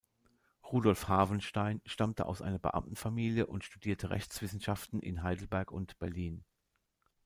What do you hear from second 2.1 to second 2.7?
aus einer